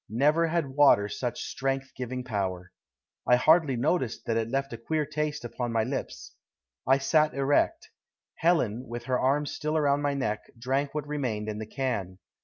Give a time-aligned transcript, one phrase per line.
[0.09, 2.71] Never had water such strength giving power.
[3.27, 6.33] I hardly noticed that it left a queer taste upon my lips.
[6.87, 7.91] I sat erect.
[8.39, 12.17] Helen, with her arm still around my neck, drank what remained in the can.